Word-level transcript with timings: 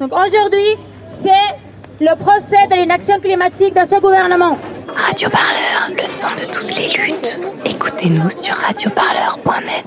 Donc 0.00 0.12
aujourd'hui, 0.12 0.76
c'est 1.22 2.04
le 2.04 2.14
procès 2.16 2.68
de 2.70 2.76
l'inaction 2.76 3.18
climatique 3.18 3.74
de 3.74 3.80
ce 3.80 4.00
gouvernement. 4.00 4.56
Radio 4.86 5.28
Parleur, 5.28 5.90
le 5.90 6.06
son 6.06 6.28
de 6.36 6.44
toutes 6.52 6.76
les 6.76 6.86
luttes. 6.86 7.40
Écoutez-nous 7.64 8.30
sur 8.30 8.54
radioparleur.net. 8.54 9.84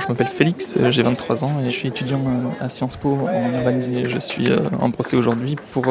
je 0.00 0.08
m'appelle 0.08 0.26
Félix, 0.26 0.76
euh, 0.76 0.90
j'ai 0.90 1.02
23 1.02 1.44
ans 1.44 1.60
et 1.60 1.66
je 1.66 1.76
suis 1.76 1.88
étudiant 1.88 2.20
euh, 2.26 2.64
à 2.64 2.68
Sciences 2.68 2.96
Po 2.96 3.16
en 3.28 3.52
urbanisme 3.54 4.08
je 4.08 4.18
suis 4.18 4.50
euh, 4.50 4.58
en 4.80 4.90
procès 4.90 5.16
aujourd'hui 5.16 5.56
pour 5.70 5.86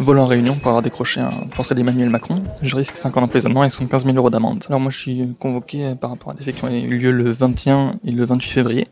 vol 0.00 0.18
en 0.18 0.26
réunion 0.26 0.56
pour 0.56 0.68
avoir 0.68 0.82
décroché 0.82 1.20
un 1.20 1.30
portrait 1.54 1.76
d'Emmanuel 1.76 2.10
Macron. 2.10 2.42
Je 2.60 2.74
risque 2.74 2.96
5 2.96 3.16
ans 3.16 3.20
d'emprisonnement 3.20 3.62
et 3.62 3.70
75 3.70 4.04
000 4.04 4.16
euros 4.16 4.30
d'amende. 4.30 4.64
Alors 4.68 4.80
moi 4.80 4.90
je 4.90 4.98
suis 4.98 5.34
convoqué 5.38 5.94
par 5.94 6.10
rapport 6.10 6.32
à 6.32 6.34
des 6.34 6.42
faits 6.42 6.56
qui 6.56 6.64
ont 6.64 6.70
eu 6.70 6.98
lieu 6.98 7.12
le 7.12 7.30
21 7.30 7.94
et 8.04 8.10
le 8.10 8.24
28 8.24 8.50
février 8.50 8.88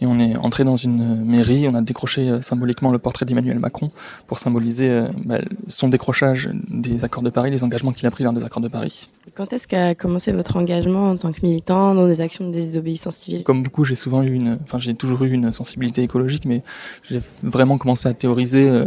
et 0.00 0.06
on 0.06 0.18
est 0.18 0.36
entré 0.36 0.64
dans 0.64 0.76
une 0.76 1.24
mairie, 1.24 1.66
on 1.68 1.74
a 1.74 1.80
décroché 1.80 2.28
euh, 2.28 2.42
symboliquement 2.42 2.90
le 2.90 2.98
portrait 2.98 3.24
d'Emmanuel 3.24 3.58
Macron 3.58 3.90
pour 4.26 4.38
symboliser 4.38 4.90
euh, 4.90 5.08
bah, 5.24 5.38
son 5.68 5.88
décrochage 5.88 6.50
des 6.68 7.04
accords 7.04 7.22
de 7.22 7.30
Paris, 7.30 7.50
les 7.50 7.64
engagements 7.64 7.92
qu'il 7.92 8.06
a 8.06 8.10
pris 8.10 8.24
lors 8.24 8.32
des 8.32 8.44
accords 8.44 8.60
de 8.60 8.68
Paris. 8.68 9.08
Quand 9.34 9.52
est-ce 9.52 9.66
qu'a 9.66 9.94
commencé 9.94 10.32
votre 10.32 10.56
engagement 10.56 11.10
en 11.10 11.16
tant 11.16 11.32
que 11.32 11.40
militant 11.42 11.94
dans 11.94 12.06
des 12.06 12.20
actions 12.20 12.46
de 12.46 12.52
désobéissance 12.52 13.16
civile? 13.16 13.42
Comme 13.42 13.62
beaucoup, 13.62 13.84
j'ai 13.84 13.94
souvent 13.94 14.22
eu 14.22 14.32
une, 14.32 14.58
enfin 14.64 14.78
j'ai 14.78 14.94
toujours 14.94 15.24
eu 15.24 15.32
une 15.32 15.52
sensibilité 15.52 16.02
écologique, 16.02 16.44
mais 16.44 16.62
j'ai 17.08 17.20
vraiment 17.42 17.78
commencé 17.78 18.08
à 18.08 18.14
théoriser 18.14 18.68
euh, 18.68 18.86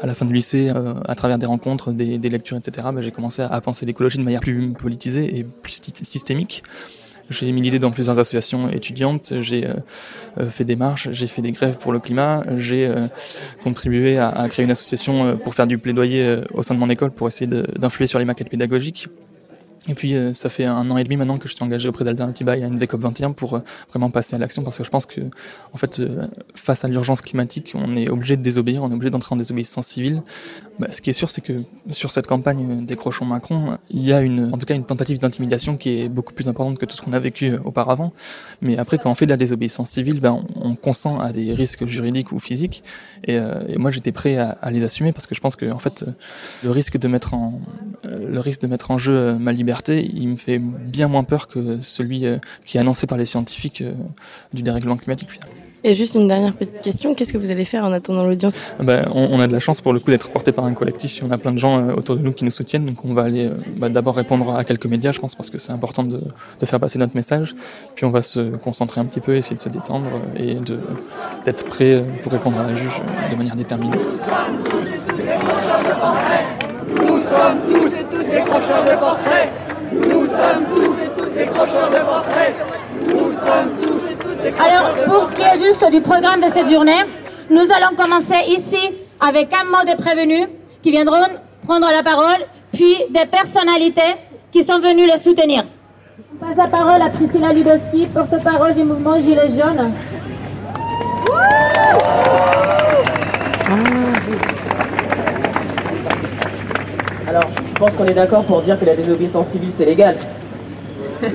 à 0.00 0.06
la 0.06 0.14
fin 0.14 0.24
du 0.24 0.32
lycée, 0.32 0.70
à 1.06 1.14
travers 1.14 1.38
des 1.38 1.46
rencontres, 1.46 1.92
des, 1.92 2.18
lectures, 2.18 2.56
etc. 2.56 2.88
Bah, 2.92 3.02
j'ai 3.02 3.10
commencé 3.10 3.42
à 3.42 3.60
penser 3.60 3.84
l'écologie 3.84 4.18
de 4.18 4.22
manière 4.22 4.40
plus 4.40 4.72
politisée 4.72 5.38
et 5.38 5.44
plus 5.44 5.80
systémique. 6.02 6.62
J'ai 7.30 7.52
milité 7.52 7.78
dans 7.78 7.90
plusieurs 7.90 8.18
associations 8.18 8.70
étudiantes, 8.70 9.34
j'ai 9.40 9.66
euh, 9.66 9.74
euh, 10.40 10.46
fait 10.46 10.64
des 10.64 10.76
marches, 10.76 11.08
j'ai 11.12 11.26
fait 11.26 11.42
des 11.42 11.52
grèves 11.52 11.76
pour 11.76 11.92
le 11.92 12.00
climat, 12.00 12.42
j'ai 12.56 12.86
euh, 12.86 13.06
contribué 13.62 14.16
à, 14.16 14.28
à, 14.30 14.48
créer 14.48 14.64
une 14.64 14.70
association 14.70 15.36
pour 15.38 15.54
faire 15.54 15.66
du 15.66 15.78
plaidoyer 15.78 16.40
au 16.54 16.62
sein 16.62 16.74
de 16.74 16.80
mon 16.80 16.88
école 16.88 17.10
pour 17.10 17.28
essayer 17.28 17.46
d'influer 17.46 18.06
sur 18.06 18.18
les 18.18 18.24
maquettes 18.24 18.48
pédagogiques. 18.48 19.08
Et 19.88 19.94
puis 19.94 20.14
euh, 20.14 20.34
ça 20.34 20.50
fait 20.50 20.64
un 20.64 20.90
an 20.90 20.98
et 20.98 21.04
demi 21.04 21.16
maintenant 21.16 21.38
que 21.38 21.48
je 21.48 21.54
suis 21.54 21.64
engagé 21.64 21.88
auprès 21.88 22.04
d'Alternativa 22.04 22.56
et 22.56 22.62
à 22.62 22.68
NVCOP 22.68 23.00
21 23.00 23.32
pour 23.32 23.60
vraiment 23.88 24.10
passer 24.10 24.36
à 24.36 24.38
l'action 24.38 24.62
parce 24.62 24.76
que 24.78 24.84
je 24.84 24.90
pense 24.90 25.06
que 25.06 25.20
en 25.72 25.78
fait 25.78 26.00
euh, 26.00 26.26
face 26.54 26.84
à 26.84 26.88
l'urgence 26.88 27.22
climatique 27.22 27.72
on 27.74 27.96
est 27.96 28.08
obligé 28.08 28.36
de 28.36 28.42
désobéir, 28.42 28.82
on 28.82 28.90
est 28.90 28.94
obligé 28.94 29.10
d'entrer 29.10 29.34
en 29.34 29.38
désobéissance 29.38 29.86
civile. 29.86 30.22
Bah, 30.78 30.86
ce 30.92 31.00
qui 31.00 31.10
est 31.10 31.14
sûr 31.14 31.28
c'est 31.28 31.40
que 31.40 31.62
sur 31.90 32.12
cette 32.12 32.26
campagne 32.26 32.84
décrochons 32.84 33.24
Macron, 33.24 33.78
il 33.90 34.04
y 34.04 34.12
a 34.12 34.20
une 34.20 34.52
en 34.54 34.58
tout 34.58 34.66
cas 34.66 34.74
une 34.74 34.84
tentative 34.84 35.18
d'intimidation 35.18 35.76
qui 35.76 36.00
est 36.00 36.08
beaucoup 36.08 36.32
plus 36.32 36.48
importante 36.48 36.78
que 36.78 36.86
tout 36.86 36.96
ce 36.96 37.02
qu'on 37.02 37.12
a 37.12 37.18
vécu 37.18 37.56
auparavant. 37.64 38.12
Mais 38.62 38.78
après 38.78 38.98
quand 38.98 39.10
on 39.10 39.14
fait 39.14 39.26
de 39.26 39.30
la 39.30 39.36
désobéissance 39.36 39.90
civile, 39.90 40.20
ben, 40.20 40.44
on, 40.56 40.76
consent 40.76 41.18
à 41.18 41.32
des 41.32 41.52
risques 41.54 41.86
juridiques 41.86 42.30
ou 42.30 42.38
physiques 42.38 42.84
et, 43.24 43.34
et 43.34 43.76
moi 43.78 43.90
j'étais 43.90 44.12
prêt 44.12 44.36
à, 44.36 44.50
à, 44.50 44.70
les 44.70 44.84
assumer 44.84 45.12
parce 45.12 45.26
que 45.26 45.34
je 45.34 45.40
pense 45.40 45.56
que 45.56 45.70
en 45.70 45.80
fait 45.80 46.04
le 46.62 46.70
risque 46.70 46.98
de 46.98 47.08
mettre 47.08 47.34
en 47.34 47.60
le 48.04 48.38
risque 48.38 48.62
de 48.62 48.68
mettre 48.68 48.90
en 48.90 48.98
jeu 48.98 49.34
ma 49.34 49.52
liberté 49.52 50.08
il 50.14 50.28
me 50.28 50.36
fait 50.36 50.58
bien 50.58 51.08
moins 51.08 51.24
peur 51.24 51.48
que 51.48 51.80
celui 51.80 52.26
euh, 52.26 52.38
qui 52.64 52.76
est 52.76 52.80
annoncé 52.80 53.06
par 53.06 53.18
les 53.18 53.26
scientifiques 53.26 53.82
euh, 53.82 53.92
du 54.52 54.62
dérèglement 54.62 54.96
climatique. 54.96 55.28
Et 55.84 55.94
juste 55.94 56.14
une 56.14 56.26
dernière 56.26 56.54
petite 56.54 56.80
question, 56.80 57.14
qu'est-ce 57.14 57.32
que 57.32 57.38
vous 57.38 57.50
allez 57.50 57.64
faire 57.64 57.84
en 57.84 57.92
attendant 57.92 58.26
l'audience 58.26 58.58
bah, 58.80 59.02
on, 59.14 59.38
a 59.38 59.46
de 59.46 59.52
la 59.52 59.60
chance 59.60 59.80
pour 59.80 59.92
le 59.92 60.00
coup 60.00 60.10
d'être 60.10 60.28
porté 60.30 60.50
par 60.50 60.64
un 60.64 60.74
collectif, 60.74 61.22
on 61.24 61.30
a 61.30 61.38
plein 61.38 61.52
de 61.52 61.58
gens 61.58 61.78
euh, 61.78 61.94
autour 61.94 62.16
de 62.16 62.22
nous 62.22 62.32
qui 62.32 62.44
nous 62.44 62.50
soutiennent, 62.50 62.84
donc 62.84 63.04
on 63.04 63.14
va 63.14 63.22
aller 63.22 63.48
bah, 63.76 63.88
d'abord 63.88 64.16
répondre 64.16 64.56
à 64.56 64.64
quelques 64.64 64.86
médias, 64.86 65.12
je 65.12 65.20
pense, 65.20 65.34
parce 65.34 65.50
que 65.50 65.58
c'est 65.58 65.72
important 65.72 66.02
de, 66.02 66.20
faire 66.64 66.80
passer 66.80 66.98
notre 66.98 67.14
message, 67.14 67.54
puis 67.94 68.04
on 68.04 68.10
va 68.10 68.22
se 68.22 68.56
concentrer 68.56 69.00
un 69.00 69.04
petit 69.04 69.20
peu, 69.20 69.36
essayer 69.36 69.56
de 69.56 69.60
se 69.60 69.68
détendre 69.68 70.08
et 70.36 70.56
d'être 71.44 71.64
prêt 71.64 72.04
pour 72.22 72.32
répondre 72.32 72.58
à 72.60 72.64
la 72.64 72.74
juge 72.74 73.00
de 73.30 73.36
manière 73.36 73.56
déterminée. 73.56 73.96
Nous 73.96 74.18
sommes 77.20 77.58
tous 77.68 77.94
et 77.94 78.04
toutes 78.10 78.30
décrocheurs 78.30 78.84
de 78.84 78.98
portraits 78.98 79.68
nous 79.92 80.26
sommes 80.26 80.64
tous 80.74 81.02
et 81.02 81.08
toutes 81.16 81.34
des 81.34 81.46
crocheurs 81.46 81.90
de 81.90 81.96
portraits. 81.96 82.54
Nous 83.06 83.32
sommes 83.32 83.70
tous 83.80 83.88
et 83.88 83.90
toutes 83.90 83.94
des 83.94 83.97
Alors, 84.56 84.92
pour 85.04 85.30
ce 85.30 85.34
qui 85.34 85.42
est 85.42 85.62
juste 85.62 85.84
du 85.90 86.00
programme 86.00 86.40
de 86.40 86.46
cette 86.52 86.70
journée, 86.70 87.02
nous 87.50 87.60
allons 87.60 87.96
commencer 87.96 88.46
ici 88.48 88.92
avec 89.20 89.54
un 89.54 89.64
mot 89.64 89.84
des 89.84 89.96
prévenus 89.96 90.46
qui 90.82 90.90
viendront 90.90 91.26
prendre 91.66 91.88
la 91.90 92.02
parole, 92.02 92.46
puis 92.72 92.96
des 93.10 93.26
personnalités 93.26 94.14
qui 94.50 94.62
sont 94.62 94.78
venues 94.78 95.06
les 95.06 95.18
soutenir. 95.18 95.64
On 96.32 96.46
passe 96.46 96.56
la 96.56 96.66
parole 96.66 97.02
à 97.02 97.10
Priscilla 97.10 97.52
Ludowski, 97.52 98.06
porte-parole 98.06 98.74
du 98.74 98.84
mouvement 98.84 99.20
Gilets 99.20 99.50
jaunes. 99.50 99.92
Alors, 107.28 107.44
je 107.66 107.74
pense 107.78 107.90
qu'on 107.92 108.06
est 108.06 108.14
d'accord 108.14 108.44
pour 108.44 108.62
dire 108.62 108.80
que 108.80 108.84
la 108.86 108.96
désobéissance 108.96 109.48
civile, 109.48 109.72
c'est 109.76 109.84
légal. 109.84 110.16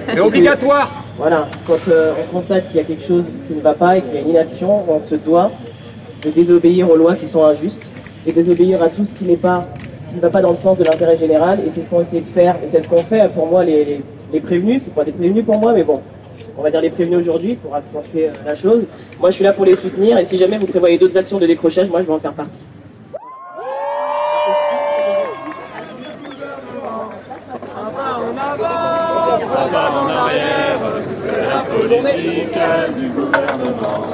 C'est 0.08 0.20
obligatoire 0.20 0.90
Voilà, 1.18 1.48
quand 1.68 1.78
euh, 1.90 2.14
on 2.20 2.34
constate 2.34 2.68
qu'il 2.68 2.78
y 2.78 2.80
a 2.80 2.84
quelque 2.84 3.04
chose 3.04 3.28
qui 3.48 3.54
ne 3.54 3.62
va 3.62 3.74
pas 3.74 3.98
et 3.98 4.02
qu'il 4.02 4.16
y 4.16 4.18
a 4.18 4.22
une 4.22 4.30
inaction, 4.30 4.84
on 4.90 5.00
se 5.00 5.16
doit 5.16 5.52
de 6.24 6.32
désobéir 6.32 6.90
aux 6.90 6.96
lois 6.96 7.16
qui 7.16 7.28
sont 7.28 7.44
injustes 7.44 7.90
et 8.26 8.32
désobéir 8.32 8.82
à 8.82 8.90
tout 8.90 9.06
ce 9.06 9.14
qui 9.14 9.26
n'est 9.26 9.38
pas 9.38 9.68
qui 10.10 10.16
ne 10.18 10.22
va 10.22 10.30
pas 10.30 10.42
dans 10.42 10.52
le 10.52 10.56
sens 10.56 10.78
de 10.78 10.84
l'intérêt 10.84 11.18
général 11.18 11.60
et 11.66 11.72
c'est 11.72 11.82
ce 11.82 11.90
qu'on 11.90 12.02
essaie 12.02 12.22
de 12.22 12.26
faire 12.26 12.56
et 12.64 12.68
c'est 12.68 12.82
ce 12.82 12.88
qu'on 12.88 12.98
fait 12.98 13.28
pour 13.34 13.48
moi 13.48 13.64
les, 13.64 14.02
les, 14.32 14.40
prévenus, 14.40 14.84
c'est 14.84 14.94
pas 14.94 15.04
des 15.04 15.12
prévenus 15.12 15.44
pour 15.44 15.60
moi 15.60 15.74
mais 15.74 15.84
bon 15.84 16.02
on 16.58 16.62
va 16.62 16.70
dire 16.70 16.82
les 16.82 16.90
prévenus 16.90 17.20
aujourd'hui 17.20 17.56
pour 17.56 17.76
accentuer 17.76 18.30
euh, 18.30 18.34
la 18.46 18.56
chose. 18.56 18.86
Moi 19.20 19.30
je 19.30 19.36
suis 19.36 19.44
là 19.44 19.54
pour 19.54 19.66
les 19.66 19.76
soutenir 19.76 20.18
et 20.18 20.26
si 20.26 20.38
jamais 20.38 20.58
vous 20.58 20.68
prévoyez 20.68 20.98
d'autres 20.98 21.18
actions 21.18 21.38
de 21.38 21.48
décrochage, 21.48 21.90
moi 21.90 22.02
je 22.02 22.06
vais 22.06 22.14
en 22.14 22.20
faire 22.20 22.34
partie. 22.34 22.62
en 29.74 30.10
arrière, 30.10 30.80
c'est 31.24 31.42
la 31.42 31.60
politique 31.88 32.60
du 32.98 33.08
gouvernement. 33.10 34.08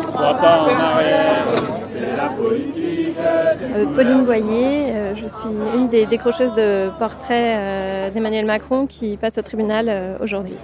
Trois 0.00 0.34
pas 0.34 0.60
en 0.60 0.78
arrière, 0.78 1.44
c'est 1.90 2.16
la 2.16 2.28
politique. 2.28 3.16
Euh, 3.18 3.86
Pauline 3.94 4.24
Boyer, 4.24 4.92
euh, 4.92 5.14
je 5.16 5.26
suis 5.26 5.48
une 5.74 5.88
des 5.88 6.06
décrocheuses 6.06 6.54
de 6.54 6.90
portraits 6.98 7.58
euh, 7.58 8.10
d'Emmanuel 8.10 8.46
Macron 8.46 8.86
qui 8.86 9.16
passe 9.16 9.38
au 9.38 9.42
tribunal 9.42 10.16
aujourd'hui. 10.20 10.54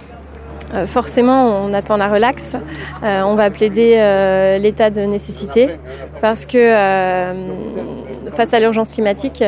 Euh, 0.73 0.85
forcément, 0.85 1.63
on 1.63 1.73
attend 1.73 1.97
la 1.97 2.07
relaxe. 2.07 2.55
Euh, 3.03 3.21
on 3.21 3.35
va 3.35 3.49
plaider 3.49 3.95
euh, 3.97 4.57
l'état 4.57 4.89
de 4.89 5.01
nécessité 5.01 5.69
parce 6.21 6.45
que 6.45 6.69
face 8.33 8.53
à 8.53 8.59
l'urgence 8.59 8.91
climatique, 8.91 9.43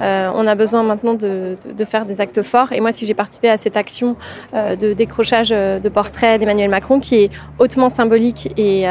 on 0.00 0.46
a 0.46 0.54
besoin 0.54 0.82
maintenant 0.82 1.14
de, 1.14 1.56
faire 1.84 2.04
des 2.04 2.20
actes 2.20 2.42
forts. 2.42 2.72
Et 2.72 2.80
moi, 2.80 2.92
si 2.92 3.06
j'ai 3.06 3.14
participé 3.14 3.48
à 3.48 3.56
cette 3.56 3.76
action 3.76 4.16
de 4.52 4.92
décrochage 4.92 5.50
de 5.50 5.88
portrait 5.88 6.38
d'Emmanuel 6.38 6.68
Macron, 6.68 6.98
qui 6.98 7.24
est 7.24 7.30
hautement 7.60 7.88
symbolique 7.88 8.52
et, 8.56 8.86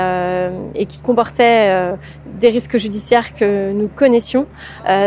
et 0.75 0.85
qui 0.85 1.01
comportait 1.01 1.93
des 2.39 2.49
risques 2.49 2.77
judiciaires 2.77 3.33
que 3.33 3.73
nous 3.73 3.89
connaissions, 3.89 4.47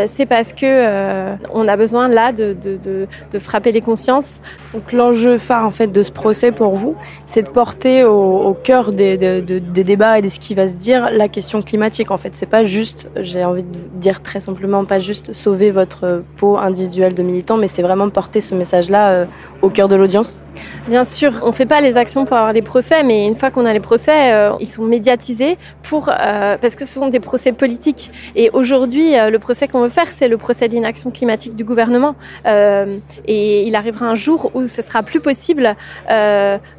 c'est 0.07 0.27
parce 0.27 0.53
que 0.53 1.35
on 1.51 1.67
a 1.67 1.75
besoin 1.75 2.07
là 2.07 2.31
de, 2.31 2.53
de, 2.53 3.07
de 3.31 3.39
frapper 3.39 3.71
les 3.71 3.81
consciences. 3.81 4.39
Donc 4.73 4.93
l'enjeu 4.93 5.39
phare 5.39 5.65
en 5.65 5.71
fait 5.71 5.87
de 5.87 6.03
ce 6.03 6.11
procès 6.11 6.51
pour 6.51 6.68
vous, 6.73 6.95
c'est 7.25 7.43
de 7.43 7.49
porter 7.49 8.03
au, 8.03 8.55
cœur 8.63 8.91
des, 8.91 9.17
débats 9.17 10.19
et 10.19 10.21
de 10.21 10.29
ce 10.29 10.39
qui 10.39 10.55
va 10.55 10.67
se 10.67 10.75
dire 10.75 11.09
la 11.11 11.27
question 11.27 11.61
climatique. 11.61 12.11
En 12.11 12.17
fait, 12.17 12.35
c'est 12.35 12.45
pas 12.45 12.63
juste, 12.63 13.09
j'ai 13.15 13.43
envie 13.43 13.63
de 13.63 13.77
dire 13.95 14.21
très 14.21 14.39
simplement, 14.39 14.85
pas 14.85 14.99
juste 14.99 15.33
sauver 15.33 15.71
votre 15.71 16.23
peau 16.37 16.57
individuelle 16.57 17.13
de 17.13 17.23
militant, 17.23 17.57
mais 17.57 17.67
c'est 17.67 17.81
vraiment 17.81 18.09
porter 18.09 18.41
ce 18.41 18.55
message-là 18.55 19.09
euh, 19.09 19.25
au 19.61 19.69
cœur 19.69 19.87
de 19.87 19.95
l'audience. 19.95 20.39
Bien 20.87 21.05
sûr, 21.05 21.39
on 21.41 21.47
ne 21.47 21.51
fait 21.53 21.65
pas 21.65 21.79
les 21.79 21.95
actions 21.95 22.25
pour 22.25 22.35
avoir 22.35 22.53
des 22.53 22.61
procès, 22.61 23.03
mais 23.03 23.25
une 23.25 23.35
fois 23.35 23.49
qu'on 23.49 23.65
a 23.65 23.71
les 23.71 23.79
procès, 23.79 24.33
euh, 24.33 24.51
ils 24.59 24.67
sont 24.67 24.83
médiatisés 24.83 25.57
pour 25.83 26.09
euh, 26.09 26.57
parce 26.59 26.75
que 26.75 26.85
ce 26.85 26.93
sont 26.95 27.07
des 27.07 27.19
procès 27.19 27.51
politiques. 27.53 28.11
Et 28.35 28.49
aujourd'hui, 28.51 29.13
le 29.15 29.37
procès 29.39 29.67
qu'on 29.67 29.81
veut 29.81 29.89
faire, 29.89 30.07
c'est 30.07 30.27
le 30.27 30.37
procès 30.37 30.67
de 30.67 30.73
l'inaction 30.73 31.11
climatique 31.11 31.55
du 31.55 31.63
gouvernement. 31.63 32.15
et 32.45 33.67
il 33.67 33.75
arrivera 33.75 34.07
un 34.07 34.15
jour 34.15 34.51
où 34.53 34.67
ce 34.67 34.81
sera 34.81 35.03
plus 35.03 35.19
possible 35.19 35.75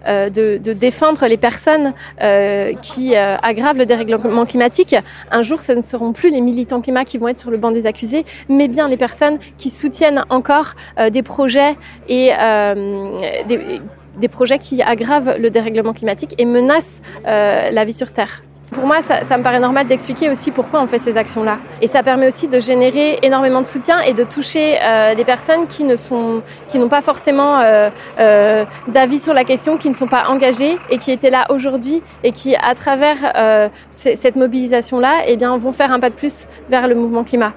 euh, 0.06 0.30
de, 0.30 0.58
de, 0.58 0.72
défendre 0.72 1.26
les 1.26 1.36
personnes 1.36 1.92
euh, 2.22 2.72
qui 2.80 3.16
euh, 3.16 3.36
aggravent 3.42 3.76
le 3.76 3.86
dérèglement 3.86 4.46
climatique. 4.46 4.96
Un 5.30 5.42
jour, 5.42 5.60
ce 5.60 5.72
ne 5.72 5.82
seront 5.82 6.12
plus 6.12 6.30
les 6.30 6.40
militants 6.40 6.80
climat 6.80 7.04
qui 7.04 7.18
vont 7.18 7.28
être 7.28 7.36
sur 7.36 7.50
le 7.50 7.58
banc 7.58 7.70
des 7.70 7.86
accusés, 7.86 8.24
mais 8.48 8.66
bien 8.66 8.88
les 8.88 8.96
personnes 8.96 9.38
qui 9.58 9.70
soutiennent 9.70 10.24
encore 10.30 10.74
des 11.10 11.22
projets 11.22 11.76
et 12.08 12.30
des, 12.74 13.80
des, 14.16 14.28
projets 14.28 14.58
qui 14.58 14.82
aggravent 14.82 15.36
le 15.38 15.50
dérèglement 15.50 15.92
climatique 15.92 16.34
et 16.38 16.44
menacent 16.44 17.00
la 17.24 17.84
vie 17.84 17.92
sur 17.92 18.12
Terre. 18.12 18.42
Pour 18.72 18.86
moi, 18.86 19.02
ça, 19.02 19.36
me 19.36 19.42
paraît 19.42 19.58
normal 19.58 19.86
d'expliquer 19.88 20.30
aussi 20.30 20.52
pourquoi 20.52 20.80
on 20.80 20.86
fait 20.86 21.00
ces 21.00 21.16
actions-là. 21.16 21.58
Et 21.82 21.88
ça 21.88 22.04
permet 22.04 22.28
aussi 22.28 22.46
de 22.46 22.60
générer 22.60 23.18
énormément 23.22 23.60
de 23.60 23.66
soutien 23.66 23.98
et 24.00 24.14
de 24.14 24.22
toucher 24.22 24.78
euh, 24.80 25.14
les 25.14 25.24
personnes 25.24 25.66
qui 25.66 25.82
ne 25.82 25.96
sont, 25.96 26.42
qui 26.68 26.78
n'ont 26.78 26.88
pas 26.88 27.00
forcément 27.00 27.58
euh, 27.58 27.90
euh, 28.20 28.64
d'avis 28.86 29.18
sur 29.18 29.34
la 29.34 29.42
question, 29.42 29.76
qui 29.76 29.88
ne 29.88 29.94
sont 29.94 30.06
pas 30.06 30.28
engagées 30.28 30.78
et 30.88 30.98
qui 30.98 31.10
étaient 31.10 31.30
là 31.30 31.46
aujourd'hui 31.50 32.00
et 32.22 32.30
qui, 32.30 32.54
à 32.54 32.76
travers 32.76 33.16
euh, 33.34 33.68
cette 33.90 34.36
mobilisation-là, 34.36 35.22
eh 35.26 35.36
bien, 35.36 35.56
vont 35.58 35.72
faire 35.72 35.90
un 35.92 35.98
pas 35.98 36.10
de 36.10 36.14
plus 36.14 36.46
vers 36.68 36.86
le 36.86 36.94
mouvement 36.94 37.24
climat. 37.24 37.52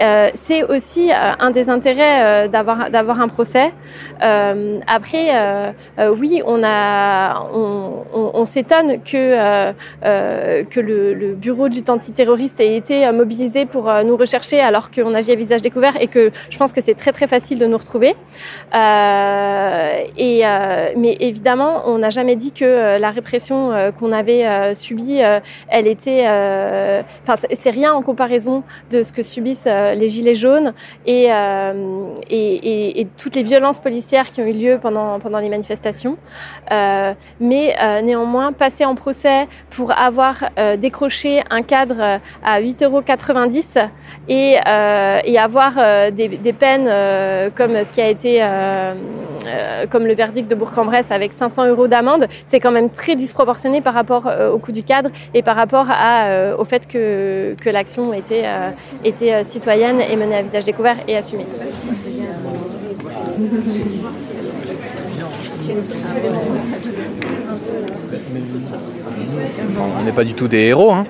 Euh, 0.00 0.30
c'est 0.34 0.62
aussi 0.64 1.10
euh, 1.10 1.32
un 1.38 1.50
des 1.50 1.68
intérêts 1.68 2.46
euh, 2.46 2.48
d'avoir 2.48 2.90
d'avoir 2.90 3.20
un 3.20 3.28
procès. 3.28 3.72
Euh, 4.22 4.80
après, 4.86 5.28
euh, 5.32 5.72
oui, 6.16 6.42
on 6.46 6.62
a, 6.64 7.48
on, 7.52 8.04
on, 8.14 8.30
on 8.34 8.44
s'étonne 8.44 9.02
que 9.02 9.72
que 10.02 10.80
le, 10.80 11.14
le, 11.14 11.34
bureau 11.34 11.68
de 11.68 11.74
lutte 11.74 11.90
antiterroriste 11.90 12.60
ait 12.60 12.76
été 12.76 13.10
mobilisé 13.12 13.66
pour 13.66 13.92
nous 14.04 14.16
rechercher 14.16 14.60
alors 14.60 14.90
qu'on 14.90 15.14
agit 15.14 15.32
à 15.32 15.34
visage 15.34 15.62
découvert 15.62 16.00
et 16.00 16.06
que 16.06 16.30
je 16.50 16.58
pense 16.58 16.72
que 16.72 16.80
c'est 16.80 16.94
très 16.94 17.12
très 17.12 17.26
facile 17.26 17.58
de 17.58 17.66
nous 17.66 17.78
retrouver. 17.78 18.14
et 18.74 20.42
mais 20.96 21.16
évidemment, 21.20 21.82
on 21.86 21.98
n'a 21.98 22.10
jamais 22.10 22.36
dit 22.36 22.52
que 22.52 22.98
la 22.98 23.10
répression 23.10 23.92
qu'on 23.98 24.12
avait 24.12 24.74
subie, 24.74 25.20
elle 25.68 25.86
était, 25.86 26.26
enfin, 27.22 27.34
c'est 27.52 27.70
rien 27.70 27.92
en 27.92 28.02
comparaison 28.02 28.62
de 28.90 29.02
ce 29.02 29.12
que 29.12 29.22
subissent 29.22 29.68
euh, 29.82 29.94
les 29.94 30.08
gilets 30.08 30.34
jaunes 30.34 30.72
et, 31.06 31.26
euh, 31.30 32.14
et, 32.30 33.00
et, 33.00 33.06
toutes 33.16 33.34
les 33.34 33.42
violences 33.42 33.78
policières 33.78 34.32
qui 34.32 34.40
ont 34.40 34.46
eu 34.46 34.52
lieu 34.52 34.78
pendant, 34.80 35.18
pendant 35.18 35.38
les 35.38 35.48
manifestations. 35.48 36.16
Euh, 36.70 37.14
mais 37.40 37.76
néanmoins, 38.02 38.52
passer 38.52 38.84
en 38.84 38.94
procès 38.94 39.46
pour 39.70 39.92
avoir 39.92 40.50
décroché 40.78 41.42
un 41.50 41.62
cadre 41.62 42.20
à 42.44 42.60
8,90 42.60 42.84
euros 42.84 43.88
et, 44.28 44.56
et 45.24 45.38
avoir 45.38 46.12
des, 46.12 46.28
des 46.28 46.52
peines 46.52 46.88
comme 47.54 47.84
ce 47.84 47.92
qui 47.92 48.00
a 48.00 48.08
été 48.08 48.42
comme 49.90 50.06
le 50.06 50.14
verdict 50.14 50.50
de 50.50 50.54
Bourg-en-Bresse 50.54 51.10
avec 51.10 51.32
500 51.32 51.66
euros 51.66 51.88
d'amende, 51.88 52.26
c'est 52.46 52.60
quand 52.60 52.70
même 52.70 52.90
très 52.90 53.16
disproportionné 53.16 53.80
par 53.80 53.94
rapport 53.94 54.30
au 54.52 54.58
coût 54.58 54.72
du 54.72 54.82
cadre 54.82 55.10
et 55.34 55.42
par 55.42 55.56
rapport 55.56 55.86
à, 55.88 56.56
au 56.58 56.64
fait 56.64 56.86
que, 56.86 57.54
que 57.60 57.70
l'action 57.70 58.12
était, 58.12 58.44
était 59.04 59.44
citoyenne 59.44 60.00
et 60.00 60.16
menée 60.16 60.36
à 60.36 60.42
visage 60.42 60.64
découvert 60.64 60.96
et 61.08 61.16
assumée. 61.16 61.44
on 69.78 70.04
n'est 70.04 70.12
pas 70.12 70.24
du 70.24 70.34
tout 70.34 70.48
des 70.48 70.58
héros. 70.58 70.92
Hein. 70.92 71.06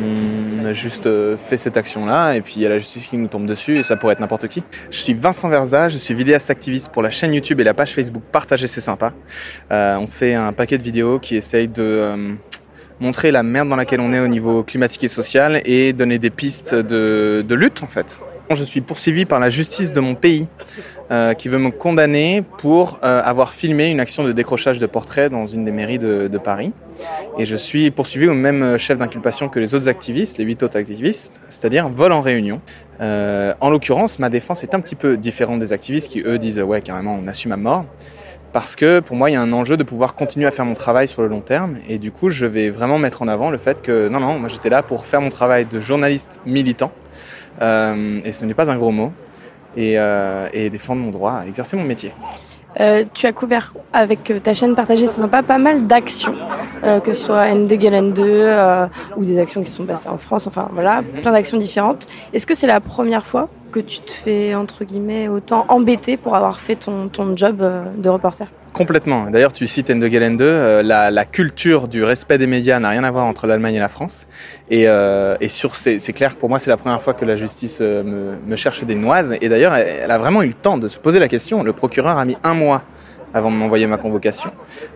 On 0.00 0.37
juste 0.74 1.06
euh, 1.06 1.36
fait 1.36 1.56
cette 1.56 1.76
action-là 1.76 2.34
et 2.34 2.40
puis 2.40 2.54
il 2.56 2.62
y 2.62 2.66
a 2.66 2.68
la 2.68 2.78
justice 2.78 3.06
qui 3.06 3.16
nous 3.16 3.28
tombe 3.28 3.46
dessus 3.46 3.78
et 3.78 3.82
ça 3.82 3.96
pourrait 3.96 4.14
être 4.14 4.20
n'importe 4.20 4.48
qui. 4.48 4.62
Je 4.90 4.98
suis 4.98 5.14
Vincent 5.14 5.48
Verza, 5.48 5.88
je 5.88 5.98
suis 5.98 6.14
vidéaste 6.14 6.50
activiste 6.50 6.90
pour 6.90 7.02
la 7.02 7.10
chaîne 7.10 7.34
YouTube 7.34 7.60
et 7.60 7.64
la 7.64 7.74
page 7.74 7.94
Facebook 7.94 8.22
Partager 8.32 8.66
c'est 8.66 8.80
sympa. 8.80 9.12
Euh, 9.70 9.96
on 9.96 10.06
fait 10.06 10.34
un 10.34 10.52
paquet 10.52 10.78
de 10.78 10.82
vidéos 10.82 11.18
qui 11.18 11.36
essayent 11.36 11.68
de 11.68 11.82
euh, 11.82 12.34
montrer 13.00 13.30
la 13.30 13.42
merde 13.42 13.68
dans 13.68 13.76
laquelle 13.76 14.00
on 14.00 14.12
est 14.12 14.20
au 14.20 14.28
niveau 14.28 14.62
climatique 14.62 15.04
et 15.04 15.08
social 15.08 15.60
et 15.64 15.92
donner 15.92 16.18
des 16.18 16.30
pistes 16.30 16.74
de 16.74 17.54
lutte 17.54 17.82
en 17.82 17.88
fait. 17.88 18.18
Je 18.50 18.64
suis 18.64 18.80
poursuivi 18.80 19.26
par 19.26 19.40
la 19.40 19.50
justice 19.50 19.92
de 19.92 20.00
mon 20.00 20.14
pays 20.14 20.48
euh, 21.10 21.34
qui 21.34 21.48
veut 21.48 21.58
me 21.58 21.70
condamner 21.70 22.42
pour 22.58 22.98
euh, 23.02 23.22
avoir 23.24 23.52
filmé 23.52 23.88
une 23.88 24.00
action 24.00 24.24
de 24.24 24.32
décrochage 24.32 24.78
de 24.78 24.86
portraits 24.86 25.30
dans 25.30 25.46
une 25.46 25.64
des 25.64 25.72
mairies 25.72 25.98
de, 25.98 26.28
de 26.28 26.38
Paris. 26.38 26.72
Et 27.38 27.46
je 27.46 27.56
suis 27.56 27.90
poursuivi 27.90 28.28
au 28.28 28.34
même 28.34 28.76
chef 28.78 28.98
d'inculpation 28.98 29.48
que 29.48 29.58
les 29.58 29.74
autres 29.74 29.88
activistes, 29.88 30.38
les 30.38 30.44
huit 30.44 30.62
autres 30.62 30.76
activistes, 30.76 31.40
c'est-à-dire 31.48 31.88
vol 31.88 32.12
en 32.12 32.20
réunion. 32.20 32.60
Euh, 33.00 33.54
en 33.60 33.70
l'occurrence, 33.70 34.18
ma 34.18 34.28
défense 34.28 34.64
est 34.64 34.74
un 34.74 34.80
petit 34.80 34.96
peu 34.96 35.16
différente 35.16 35.60
des 35.60 35.72
activistes 35.72 36.10
qui, 36.10 36.20
eux, 36.20 36.38
disent 36.38 36.60
ouais, 36.60 36.80
carrément, 36.80 37.18
on 37.22 37.28
assume 37.28 37.52
à 37.52 37.56
mort 37.56 37.84
parce 38.52 38.76
que 38.76 39.00
pour 39.00 39.16
moi, 39.16 39.30
il 39.30 39.34
y 39.34 39.36
a 39.36 39.42
un 39.42 39.52
enjeu 39.52 39.76
de 39.76 39.82
pouvoir 39.82 40.14
continuer 40.14 40.46
à 40.46 40.50
faire 40.50 40.64
mon 40.64 40.74
travail 40.74 41.06
sur 41.06 41.22
le 41.22 41.28
long 41.28 41.40
terme. 41.40 41.76
Et 41.88 41.98
du 41.98 42.10
coup, 42.10 42.30
je 42.30 42.46
vais 42.46 42.70
vraiment 42.70 42.98
mettre 42.98 43.22
en 43.22 43.28
avant 43.28 43.50
le 43.50 43.58
fait 43.58 43.82
que 43.82 44.08
non, 44.08 44.20
non, 44.20 44.38
moi 44.38 44.48
j'étais 44.48 44.70
là 44.70 44.82
pour 44.82 45.06
faire 45.06 45.20
mon 45.20 45.28
travail 45.28 45.66
de 45.66 45.80
journaliste 45.80 46.40
militant. 46.46 46.90
Euh, 47.60 48.20
et 48.24 48.32
ce 48.32 48.44
n'est 48.44 48.54
pas 48.54 48.70
un 48.70 48.76
gros 48.76 48.90
mot. 48.90 49.12
Et, 49.76 49.98
euh, 49.98 50.48
et, 50.52 50.70
défendre 50.70 51.02
mon 51.02 51.10
droit 51.10 51.32
à 51.32 51.46
exercer 51.46 51.76
mon 51.76 51.84
métier. 51.84 52.12
Euh, 52.80 53.04
tu 53.12 53.26
as 53.26 53.32
couvert 53.32 53.72
avec 53.92 54.32
ta 54.42 54.54
chaîne 54.54 54.74
partagée, 54.74 55.06
c'est 55.06 55.20
sympa, 55.20 55.42
pas 55.42 55.58
mal 55.58 55.86
d'actions, 55.86 56.34
euh, 56.84 57.00
que 57.00 57.12
ce 57.12 57.26
soit 57.26 57.46
N2 57.46 58.12
2 58.12 58.22
euh, 58.24 58.86
ou 59.16 59.24
des 59.24 59.38
actions 59.38 59.62
qui 59.62 59.70
sont 59.70 59.84
passées 59.84 60.08
en 60.08 60.18
France, 60.18 60.46
enfin 60.46 60.68
voilà, 60.72 61.02
plein 61.22 61.32
d'actions 61.32 61.58
différentes. 61.58 62.06
Est-ce 62.32 62.46
que 62.46 62.54
c'est 62.54 62.66
la 62.66 62.80
première 62.80 63.26
fois 63.26 63.48
que 63.72 63.80
tu 63.80 64.00
te 64.00 64.12
fais, 64.12 64.54
entre 64.54 64.84
guillemets, 64.84 65.28
autant 65.28 65.64
embêter 65.68 66.16
pour 66.16 66.36
avoir 66.36 66.60
fait 66.60 66.76
ton, 66.76 67.08
ton 67.08 67.36
job 67.36 67.56
de 67.96 68.08
reporter? 68.08 68.46
Complètement. 68.72 69.30
D'ailleurs, 69.30 69.52
tu 69.52 69.66
cites 69.66 69.90
N2 69.90 70.36
2, 70.36 70.44
euh, 70.44 70.82
la, 70.82 71.10
la, 71.10 71.24
culture 71.24 71.88
du 71.88 72.04
respect 72.04 72.38
des 72.38 72.46
médias 72.46 72.78
n'a 72.78 72.90
rien 72.90 73.02
à 73.04 73.10
voir 73.10 73.24
entre 73.24 73.46
l'Allemagne 73.46 73.74
et 73.74 73.80
la 73.80 73.88
France. 73.88 74.26
Et, 74.70 74.88
euh, 74.88 75.36
sur, 75.48 75.74
c'est 75.74 76.12
clair 76.12 76.34
que 76.34 76.40
pour 76.40 76.48
moi, 76.48 76.58
c'est 76.58 76.70
la 76.70 76.76
première 76.76 77.02
fois 77.02 77.14
que 77.14 77.24
la 77.24 77.36
justice 77.36 77.78
euh, 77.80 78.36
me, 78.46 78.56
cherche 78.56 78.84
des 78.84 78.94
noises. 78.94 79.36
Et 79.40 79.48
d'ailleurs, 79.48 79.74
elle, 79.74 80.10
a 80.10 80.18
vraiment 80.18 80.42
eu 80.42 80.48
le 80.48 80.54
temps 80.54 80.78
de 80.78 80.88
se 80.88 80.98
poser 80.98 81.18
la 81.18 81.28
question. 81.28 81.62
Le 81.62 81.72
procureur 81.72 82.18
a 82.18 82.24
mis 82.24 82.36
un 82.44 82.54
mois 82.54 82.82
avant 83.34 83.50
de 83.50 83.56
m'envoyer 83.56 83.86
ma 83.86 83.98
convocation. 83.98 84.50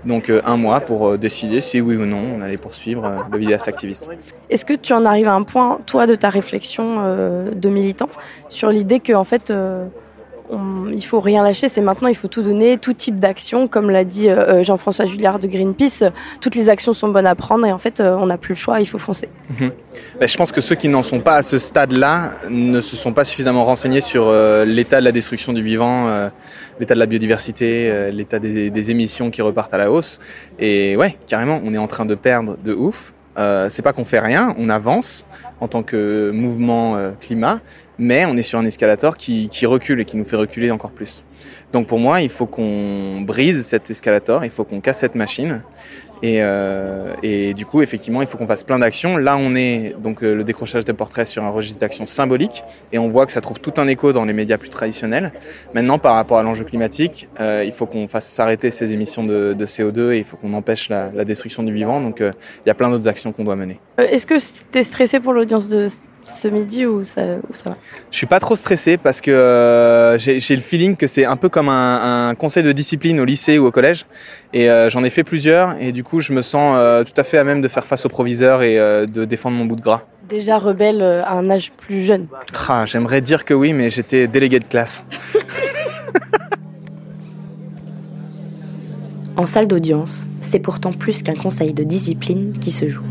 Donc 0.05 0.31
euh, 0.31 0.41
un 0.45 0.57
mois 0.57 0.81
pour 0.81 1.19
décider 1.19 1.61
si 1.61 1.83
oui 1.83 1.97
ou 1.97 2.07
non 2.07 2.23
on 2.39 2.41
allait 2.41 2.57
poursuivre 2.57 3.27
le 3.31 3.39
vidéaste 3.39 3.69
activiste. 3.69 4.09
Est-ce 4.49 4.65
que 4.65 4.73
tu 4.73 4.95
en 4.95 5.05
arrives 5.05 5.29
à 5.29 5.35
un 5.35 5.43
point, 5.43 5.81
toi, 5.85 6.07
de 6.07 6.15
ta 6.15 6.31
réflexion 6.31 6.97
de 7.55 7.69
militant, 7.69 8.09
sur 8.49 8.71
l'idée 8.71 9.01
que 9.01 9.13
en 9.13 9.25
fait 9.25 9.53
on, 10.53 10.91
il 10.93 11.03
faut 11.03 11.21
rien 11.21 11.43
lâcher, 11.43 11.69
c'est 11.69 11.81
maintenant, 11.81 12.09
il 12.09 12.15
faut 12.15 12.29
tout 12.29 12.43
donner, 12.43 12.79
tout 12.79 12.93
type 12.93 13.19
d'action, 13.19 13.69
comme 13.69 13.91
l'a 13.91 14.05
dit 14.05 14.29
euh, 14.29 14.63
Jean-François 14.63 15.07
Julliard 15.07 15.39
de 15.39 15.47
Greenpeace, 15.49 16.05
toutes 16.41 16.55
les 16.55 16.69
actions 16.69 16.93
sont 16.93 17.09
bonnes 17.09 17.27
à 17.27 17.35
prendre 17.35 17.67
et 17.67 17.73
en 17.73 17.79
fait, 17.79 18.01
euh, 18.01 18.17
on 18.19 18.27
n'a 18.27 18.39
plus 18.39 18.53
le 18.53 18.59
choix, 18.59 18.81
il 18.81 18.87
faut 18.87 18.99
foncer. 18.99 19.29
Mmh. 19.51 19.69
Ben, 20.19 20.29
je 20.29 20.37
pense 20.37 20.53
que 20.53 20.61
ceux 20.61 20.75
qui 20.75 20.89
n'en 20.89 21.03
sont 21.03 21.21
pas 21.21 21.37
à 21.37 21.43
ce 21.43 21.59
stade-là 21.59 22.33
ne 22.49 22.81
se 22.81 22.97
sont 22.97 23.13
pas 23.13 23.25
suffisamment 23.25 23.65
renseignés 23.65 24.01
sur 24.01 24.27
euh, 24.27 24.65
l'état 24.65 25.01
de 25.01 25.05
la 25.05 25.13
destruction 25.13 25.53
du 25.53 25.63
vivant, 25.63 26.09
euh, 26.09 26.29
l'état 26.81 26.95
de 26.95 27.01
la 27.01 27.07
biodiversité, 27.07 27.91
euh, 27.91 28.11
l'état 28.11 28.39
des, 28.39 28.71
des, 28.71 28.91
émissions 28.91 29.31
qui 29.31 29.43
repartent 29.43 29.75
à 29.75 29.79
la 29.79 29.91
hausse. 29.91 30.21
Et 30.59 30.97
ouais, 30.97 31.17
carrément, 31.27 31.61
on 31.65 31.75
est 31.75 31.79
en 31.79 31.89
train 31.89 32.05
de 32.05 32.15
perdre 32.15 32.57
de 32.65 32.73
ouf. 32.75 33.13
c'est 33.69 33.83
pas 33.83 33.93
qu'on 33.93 34.05
fait 34.05 34.21
rien, 34.21 34.55
on 34.59 34.69
avance 34.69 35.25
en 35.61 35.69
tant 35.69 35.83
que 35.83 36.31
mouvement 36.31 36.97
climat, 37.21 37.61
mais 38.03 38.27
on 38.27 38.37
est 38.37 38.43
sur 38.43 38.59
un 38.59 38.65
escalator 38.65 39.17
qui, 39.17 39.49
recule 39.65 40.01
et 40.01 40.05
qui 40.05 40.17
nous 40.17 40.25
fait 40.25 40.37
reculer 40.37 40.73
encore 40.73 40.91
plus. 40.91 41.23
Donc 41.73 41.87
pour 41.87 42.01
moi, 42.01 42.21
il 42.21 42.29
faut 42.29 42.47
qu'on 42.47 43.21
brise 43.21 43.65
cet 43.65 43.91
escalator, 43.91 44.45
il 44.45 44.51
faut 44.51 44.65
qu'on 44.65 44.81
casse 44.81 44.99
cette 44.99 45.15
machine. 45.15 45.63
Et, 46.25 46.39
euh, 46.41 47.15
du 47.53 47.67
coup, 47.67 47.83
effectivement, 47.83 48.23
il 48.23 48.29
faut 48.29 48.39
qu'on 48.39 48.47
fasse 48.47 48.63
plein 48.63 48.79
d'actions. 48.79 49.17
Là, 49.17 49.37
on 49.37 49.57
est 49.57 49.97
donc 49.99 50.23
euh, 50.23 50.35
le 50.35 50.45
décrochage 50.45 50.85
des 50.85 50.93
portraits 50.93 51.27
sur 51.27 51.43
un 51.43 51.51
registre 51.51 51.81
d'actions 51.81 52.07
symbolique, 52.07 52.63
et 52.93 52.99
on 52.99 53.09
voit 53.09 53.27
que 53.27 53.33
ça 53.33 53.41
trouve 53.41 53.59
tout 53.59 53.75
un 53.79 53.89
écho 53.89 54.13
dans 54.13 54.25
les 54.25 54.33
médias 54.33 54.57
plus 54.57 54.69
traditionnels. 54.69 55.33
Maintenant, 55.75 55.99
par 55.99 56.15
rapport 56.15 56.39
à 56.39 56.45
l'enjeu 56.45 56.63
climatique, 56.63 57.29
euh, 57.41 57.65
il 57.67 57.73
faut 57.73 57.87
qu'on 57.87 58.07
fasse 58.07 58.27
s'arrêter 58.27 58.71
ces 58.71 58.93
émissions 58.93 59.25
de, 59.25 59.53
de, 59.53 59.67
CO2 59.67 60.13
et 60.13 60.19
il 60.19 60.25
faut 60.25 60.37
qu'on 60.37 60.55
empêche 60.55 60.89
la, 60.89 61.25
destruction 61.25 61.65
du 61.65 61.73
vivant. 61.73 62.01
Donc, 62.01 62.21
il 62.21 62.69
y 62.69 62.71
a 62.71 62.75
plein 62.75 62.89
d'autres 62.89 63.09
actions 63.09 63.33
qu'on 63.33 63.45
doit 63.45 63.57
mener. 63.57 63.81
Est-ce 63.99 64.27
que 64.27 64.39
tu 64.71 64.79
es 64.79 64.85
stressé 64.85 65.19
pour 65.19 65.33
l'audience 65.33 65.69
de 65.69 65.89
ce 66.23 66.49
midi 66.49 66.87
ou 66.87 67.05
ça, 67.05 67.23
ou 67.49 67.53
ça 67.53 67.71
va 67.71 67.77
Je 68.11 68.17
suis 68.17 68.27
pas 68.27 68.41
trop 68.41 68.57
stressé 68.57 68.97
parce 68.97 69.21
que 69.21 69.31
euh, 69.31 70.19
j'ai 70.19 70.57
le 70.57 70.63
feeling 70.63 70.97
que 70.97 71.07
c'est 71.07 71.25
un 71.25 71.37
peu 71.37 71.49
comme 71.49 71.69
un, 71.69 72.29
un, 72.29 72.35
conseil 72.35 72.63
de 72.63 72.73
discipline 72.73 73.21
au 73.21 73.25
lycée 73.25 73.59
ou 73.59 73.67
au 73.67 73.71
collège. 73.71 74.07
Et 74.53 74.71
euh, 74.71 74.91
j'en 74.91 75.05
ai 75.05 75.11
fait 75.11 75.25
plusieurs 75.25 75.77
et 75.81 75.93
du 75.93 76.05
coup 76.05 76.21
je 76.21 76.33
me 76.33 76.43
sens 76.43 76.75
euh, 76.77 77.05
tout 77.05 77.15
à 77.17 77.25
fait 77.25 77.39
à 77.39 77.45
même 77.45 77.63
de 77.63 77.69
faire 77.69 77.87
face 77.87 78.05
au 78.05 78.09
proviseur 78.09 78.63
et 78.63 78.79
euh, 78.79 79.07
de 79.07 79.25
défendre 79.25 79.57
mon 79.57 79.65
bout 79.65 79.77
de 79.77 79.81
gras. 79.81 80.03
Déjà 80.29 80.59
rebelle 80.59 81.03
à 81.03 81.33
un 81.33 81.51
âge 81.51 81.73
plus 81.73 82.03
jeune 82.03 82.27
ah, 82.69 82.85
J'aimerais 82.87 83.21
dire 83.21 83.45
que 83.45 83.55
oui, 83.55 83.73
mais 83.73 83.91
j'étais 83.91 84.29
délégué 84.29 84.61
de 84.61 84.65
classe. 84.65 85.05
en 89.37 89.47
salle 89.47 89.67
d'audience, 89.67 90.25
c'est 90.41 90.61
pourtant 90.61 90.93
plus 90.93 91.23
qu'un 91.23 91.35
conseil 91.35 91.75
de 91.75 91.83
discipline 91.83 92.57
qui 92.61 92.71
se 92.71 92.89
joue. 92.89 93.05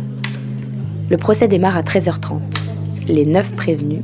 Le 1.10 1.18
procès 1.18 1.48
démarre 1.48 1.77
à 1.77 1.82
13h30 1.82 2.61
les 3.12 3.25
neuf 3.25 3.51
prévenus, 3.56 4.01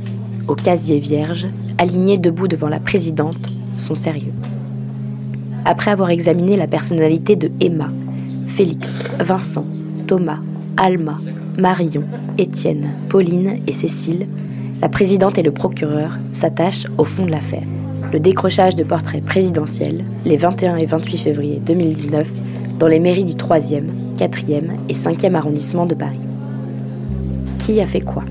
au 0.48 0.54
casier 0.54 0.98
vierge, 0.98 1.46
alignés 1.78 2.18
debout 2.18 2.46
devant 2.46 2.68
la 2.68 2.78
présidente, 2.78 3.50
sont 3.76 3.94
sérieux. 3.94 4.34
Après 5.64 5.90
avoir 5.90 6.10
examiné 6.10 6.56
la 6.56 6.66
personnalité 6.66 7.34
de 7.34 7.50
Emma, 7.60 7.88
Félix, 8.46 8.98
Vincent, 9.18 9.64
Thomas, 10.06 10.40
Alma, 10.76 11.18
Marion, 11.56 12.04
Étienne, 12.36 12.90
Pauline 13.08 13.56
et 13.66 13.72
Cécile, 13.72 14.26
la 14.80 14.88
présidente 14.88 15.38
et 15.38 15.42
le 15.42 15.52
procureur 15.52 16.18
s'attachent 16.32 16.86
au 16.98 17.04
fond 17.04 17.24
de 17.24 17.30
l'affaire. 17.30 17.64
Le 18.12 18.20
décrochage 18.20 18.76
de 18.76 18.84
portraits 18.84 19.24
présidentiels 19.24 20.04
les 20.24 20.36
21 20.36 20.76
et 20.76 20.86
28 20.86 21.18
février 21.18 21.60
2019 21.64 22.30
dans 22.78 22.86
les 22.86 23.00
mairies 23.00 23.24
du 23.24 23.34
3e, 23.34 23.84
4e 24.18 24.70
et 24.88 24.94
5e 24.94 25.34
arrondissement 25.34 25.86
de 25.86 25.94
Paris. 25.94 26.20
Qui 27.58 27.80
a 27.80 27.86
fait 27.86 28.00
quoi? 28.00 28.22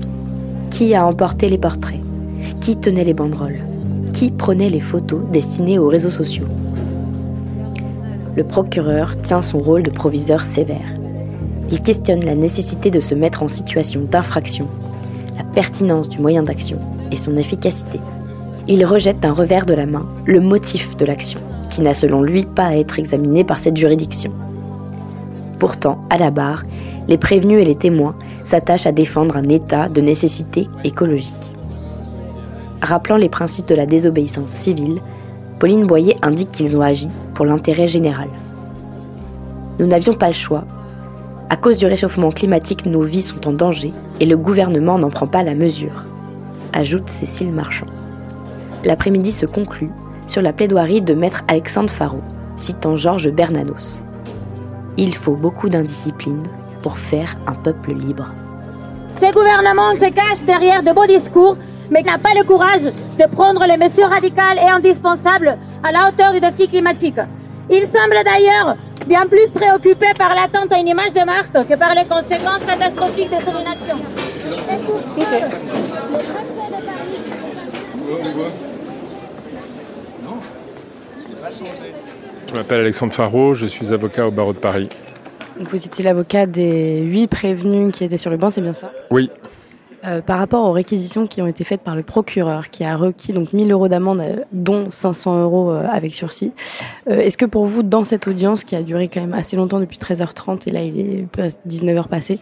Qui 0.70 0.94
a 0.94 1.04
emporté 1.04 1.48
les 1.48 1.58
portraits? 1.58 2.00
Qui 2.60 2.76
tenait 2.76 3.04
les 3.04 3.14
banderoles? 3.14 3.60
Qui 4.12 4.30
prenait 4.30 4.70
les 4.70 4.80
photos 4.80 5.24
destinées 5.30 5.78
aux 5.78 5.88
réseaux 5.88 6.10
sociaux? 6.10 6.46
Le 8.36 8.44
procureur 8.44 9.20
tient 9.22 9.40
son 9.40 9.58
rôle 9.58 9.82
de 9.82 9.90
proviseur 9.90 10.42
sévère. 10.42 10.94
Il 11.70 11.80
questionne 11.80 12.24
la 12.24 12.34
nécessité 12.34 12.90
de 12.90 13.00
se 13.00 13.14
mettre 13.14 13.42
en 13.42 13.48
situation 13.48 14.02
d'infraction, 14.08 14.68
la 15.36 15.44
pertinence 15.44 16.08
du 16.08 16.20
moyen 16.20 16.42
d'action 16.42 16.78
et 17.10 17.16
son 17.16 17.36
efficacité. 17.36 17.98
Il 18.68 18.84
rejette 18.84 19.20
d'un 19.20 19.32
revers 19.32 19.66
de 19.66 19.74
la 19.74 19.86
main 19.86 20.06
le 20.26 20.40
motif 20.40 20.96
de 20.96 21.04
l'action, 21.04 21.40
qui 21.70 21.80
n'a 21.80 21.94
selon 21.94 22.22
lui 22.22 22.44
pas 22.44 22.66
à 22.66 22.76
être 22.76 22.98
examiné 22.98 23.42
par 23.42 23.58
cette 23.58 23.76
juridiction. 23.76 24.30
Pourtant, 25.58 26.04
à 26.10 26.18
la 26.18 26.30
barre, 26.30 26.64
les 27.08 27.18
prévenus 27.18 27.60
et 27.60 27.64
les 27.64 27.74
témoins 27.74 28.14
s'attachent 28.44 28.86
à 28.86 28.92
défendre 28.92 29.36
un 29.36 29.48
état 29.48 29.88
de 29.88 30.00
nécessité 30.00 30.68
écologique. 30.84 31.34
Rappelant 32.82 33.16
les 33.16 33.28
principes 33.28 33.68
de 33.68 33.74
la 33.74 33.86
désobéissance 33.86 34.50
civile, 34.50 35.00
Pauline 35.58 35.86
Boyer 35.86 36.16
indique 36.22 36.52
qu'ils 36.52 36.76
ont 36.76 36.82
agi 36.82 37.08
pour 37.34 37.44
l'intérêt 37.44 37.88
général. 37.88 38.28
Nous 39.80 39.86
n'avions 39.86 40.14
pas 40.14 40.28
le 40.28 40.34
choix. 40.34 40.64
À 41.50 41.56
cause 41.56 41.78
du 41.78 41.86
réchauffement 41.86 42.30
climatique, 42.30 42.86
nos 42.86 43.02
vies 43.02 43.22
sont 43.22 43.48
en 43.48 43.52
danger 43.52 43.92
et 44.20 44.26
le 44.26 44.36
gouvernement 44.36 44.98
n'en 44.98 45.10
prend 45.10 45.26
pas 45.26 45.42
la 45.42 45.54
mesure, 45.54 46.04
ajoute 46.72 47.08
Cécile 47.08 47.52
Marchand. 47.52 47.86
L'après-midi 48.84 49.32
se 49.32 49.46
conclut 49.46 49.90
sur 50.26 50.42
la 50.42 50.52
plaidoirie 50.52 51.00
de 51.00 51.14
maître 51.14 51.42
Alexandre 51.48 51.90
Faro, 51.90 52.20
citant 52.56 52.96
Georges 52.96 53.30
Bernanos. 53.30 54.02
Il 54.98 55.14
faut 55.14 55.36
beaucoup 55.36 55.68
d'indiscipline 55.68 56.42
pour 56.82 56.98
faire 56.98 57.36
un 57.46 57.54
peuple 57.54 57.92
libre. 57.92 58.26
Ce 59.20 59.32
gouvernement 59.32 59.92
se 59.92 60.10
cache 60.10 60.44
derrière 60.46 60.82
de 60.82 60.92
beaux 60.92 61.06
discours, 61.06 61.56
mais 61.90 62.02
n'a 62.02 62.18
pas 62.18 62.34
le 62.34 62.44
courage 62.44 62.84
de 62.84 63.26
prendre 63.34 63.64
les 63.66 63.76
mesures 63.76 64.08
radicales 64.08 64.58
et 64.58 64.68
indispensables 64.68 65.56
à 65.82 65.92
la 65.92 66.08
hauteur 66.08 66.32
du 66.32 66.40
défi 66.40 66.68
climatique. 66.68 67.18
Il 67.70 67.82
semble 67.82 68.16
d'ailleurs 68.24 68.76
bien 69.06 69.26
plus 69.26 69.50
préoccupé 69.50 70.06
par 70.16 70.34
l'attente 70.34 70.72
à 70.72 70.78
une 70.78 70.88
image 70.88 71.14
de 71.14 71.24
marque 71.24 71.52
que 71.52 71.74
par 71.76 71.94
les 71.94 72.04
conséquences 72.04 72.64
catastrophiques 72.66 73.30
de 73.30 73.42
son 73.44 73.60
inaction. 73.60 73.96
Je 82.48 82.54
m'appelle 82.54 82.80
Alexandre 82.80 83.14
Faro, 83.14 83.54
je 83.54 83.66
suis 83.66 83.92
avocat 83.92 84.26
au 84.26 84.30
barreau 84.30 84.52
de 84.52 84.58
Paris. 84.58 84.88
Vous 85.58 85.76
étiez 85.76 86.04
l'avocat 86.04 86.46
des 86.46 87.00
huit 87.00 87.26
prévenus 87.26 87.92
qui 87.94 88.04
étaient 88.04 88.18
sur 88.18 88.30
le 88.30 88.36
banc, 88.36 88.50
c'est 88.50 88.60
bien 88.60 88.74
ça? 88.74 88.92
Oui. 89.10 89.30
Euh, 90.04 90.20
par 90.20 90.38
rapport 90.38 90.64
aux 90.64 90.72
réquisitions 90.72 91.26
qui 91.26 91.42
ont 91.42 91.48
été 91.48 91.64
faites 91.64 91.80
par 91.80 91.96
le 91.96 92.04
procureur, 92.04 92.70
qui 92.70 92.84
a 92.84 92.96
requis 92.96 93.32
donc 93.32 93.52
1000 93.52 93.72
euros 93.72 93.88
d'amende, 93.88 94.20
euh, 94.20 94.36
dont 94.52 94.90
500 94.90 95.42
euros 95.42 95.72
euh, 95.72 95.86
avec 95.90 96.14
sursis, 96.14 96.52
est-ce 97.06 97.36
que 97.36 97.46
pour 97.46 97.66
vous, 97.66 97.82
dans 97.82 98.04
cette 98.04 98.28
audience 98.28 98.62
qui 98.62 98.76
a 98.76 98.82
duré 98.82 99.08
quand 99.08 99.20
même 99.20 99.34
assez 99.34 99.56
longtemps 99.56 99.80
depuis 99.80 99.98
13h30 99.98 100.68
et 100.68 100.70
là 100.70 100.82
il 100.82 101.00
est 101.00 101.26
19h 101.66 102.06
passé, 102.08 102.38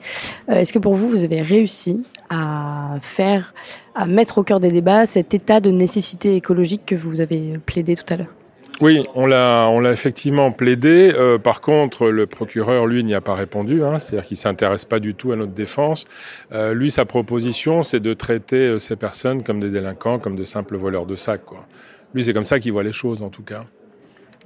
est-ce 0.48 0.72
que 0.72 0.78
pour 0.78 0.94
vous, 0.94 1.08
vous 1.08 1.24
avez 1.24 1.40
réussi 1.40 2.04
à 2.28 2.96
faire, 3.00 3.54
à 3.94 4.06
mettre 4.06 4.38
au 4.38 4.42
cœur 4.42 4.60
des 4.60 4.70
débats 4.70 5.06
cet 5.06 5.32
état 5.32 5.60
de 5.60 5.70
nécessité 5.70 6.34
écologique 6.34 6.82
que 6.84 6.94
vous 6.94 7.20
avez 7.20 7.58
plaidé 7.64 7.96
tout 7.96 8.12
à 8.12 8.16
l'heure? 8.16 8.34
Oui, 8.82 9.06
on 9.14 9.26
l'a, 9.26 9.68
on 9.70 9.80
l'a 9.80 9.92
effectivement 9.92 10.52
plaidé. 10.52 11.10
Euh, 11.14 11.38
par 11.38 11.62
contre, 11.62 12.08
le 12.08 12.26
procureur, 12.26 12.86
lui, 12.86 13.02
n'y 13.04 13.14
a 13.14 13.22
pas 13.22 13.34
répondu. 13.34 13.82
Hein, 13.82 13.98
c'est-à-dire 13.98 14.26
qu'il 14.26 14.36
s'intéresse 14.36 14.84
pas 14.84 15.00
du 15.00 15.14
tout 15.14 15.32
à 15.32 15.36
notre 15.36 15.52
défense. 15.52 16.06
Euh, 16.52 16.74
lui, 16.74 16.90
sa 16.90 17.06
proposition, 17.06 17.82
c'est 17.82 18.00
de 18.00 18.12
traiter 18.12 18.68
euh, 18.68 18.78
ces 18.78 18.96
personnes 18.96 19.42
comme 19.42 19.60
des 19.60 19.70
délinquants, 19.70 20.18
comme 20.18 20.36
de 20.36 20.44
simples 20.44 20.76
voleurs 20.76 21.06
de 21.06 21.16
sacs. 21.16 21.42
Lui, 22.14 22.24
c'est 22.24 22.34
comme 22.34 22.44
ça 22.44 22.60
qu'il 22.60 22.72
voit 22.72 22.82
les 22.82 22.92
choses, 22.92 23.22
en 23.22 23.30
tout 23.30 23.42
cas. 23.42 23.64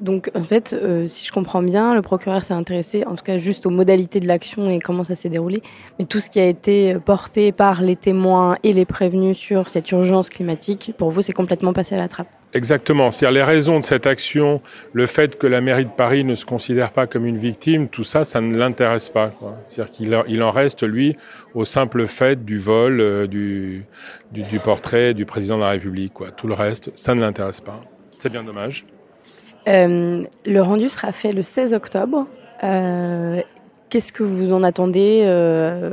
Donc, 0.00 0.30
en 0.34 0.44
fait, 0.44 0.74
si 1.08 1.26
je 1.26 1.30
comprends 1.30 1.62
bien, 1.62 1.94
le 1.94 2.00
procureur 2.00 2.42
s'est 2.42 2.54
intéressé, 2.54 3.04
en 3.06 3.16
tout 3.16 3.24
cas, 3.24 3.36
juste 3.36 3.66
aux 3.66 3.70
modalités 3.70 4.18
de 4.18 4.26
l'action 4.26 4.70
et 4.70 4.78
comment 4.78 5.04
ça 5.04 5.14
s'est 5.14 5.28
déroulé. 5.28 5.62
Mais 5.98 6.06
tout 6.06 6.20
ce 6.20 6.30
qui 6.30 6.40
a 6.40 6.46
été 6.46 6.96
porté 7.04 7.52
par 7.52 7.82
les 7.82 7.96
témoins 7.96 8.56
et 8.62 8.72
les 8.72 8.86
prévenus 8.86 9.36
sur 9.36 9.68
cette 9.68 9.90
urgence 9.90 10.30
climatique, 10.30 10.94
pour 10.96 11.10
vous, 11.10 11.20
c'est 11.20 11.34
complètement 11.34 11.74
passé 11.74 11.96
à 11.96 11.98
la 11.98 12.08
trappe. 12.08 12.39
Exactement. 12.52 13.10
C'est-à-dire 13.10 13.32
les 13.32 13.42
raisons 13.44 13.78
de 13.78 13.84
cette 13.84 14.06
action, 14.06 14.60
le 14.92 15.06
fait 15.06 15.38
que 15.38 15.46
la 15.46 15.60
mairie 15.60 15.84
de 15.84 15.90
Paris 15.90 16.24
ne 16.24 16.34
se 16.34 16.44
considère 16.44 16.90
pas 16.90 17.06
comme 17.06 17.24
une 17.24 17.38
victime, 17.38 17.88
tout 17.88 18.02
ça, 18.02 18.24
ça 18.24 18.40
ne 18.40 18.56
l'intéresse 18.56 19.08
pas. 19.08 19.32
C'est-à-dire 19.64 19.92
qu'il 19.92 20.22
il 20.26 20.42
en 20.42 20.50
reste, 20.50 20.82
lui, 20.82 21.16
au 21.54 21.64
simple 21.64 22.06
fait 22.06 22.44
du 22.44 22.58
vol, 22.58 23.00
euh, 23.00 23.26
du, 23.26 23.84
portrait 24.64 25.14
du 25.14 25.24
président 25.26 25.56
de 25.56 25.62
la 25.62 25.70
République. 25.70 26.12
Tout 26.36 26.48
le 26.48 26.54
reste, 26.54 26.90
ça 26.94 27.14
ne 27.14 27.20
l'intéresse 27.20 27.60
pas. 27.60 27.80
C'est 28.18 28.30
bien 28.30 28.42
dommage. 28.42 28.84
Euh, 29.68 30.24
le 30.44 30.60
rendu 30.60 30.88
sera 30.88 31.12
fait 31.12 31.32
le 31.32 31.42
16 31.42 31.74
octobre. 31.74 32.26
Euh, 32.64 33.40
Qu'est-ce 33.90 34.12
que 34.12 34.22
vous 34.22 34.52
en 34.52 34.62
attendez 34.62 35.22
euh, 35.24 35.90